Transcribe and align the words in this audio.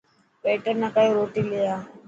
ويٽر 0.43 0.73
ناڪيو 0.81 1.11
روٽي 1.17 1.41
لي 1.49 1.59
آءِ. 1.73 1.79